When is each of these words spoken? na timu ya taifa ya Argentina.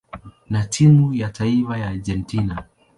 na 0.49 0.63
timu 0.65 1.13
ya 1.13 1.29
taifa 1.29 1.77
ya 1.77 1.87
Argentina. 1.87 2.65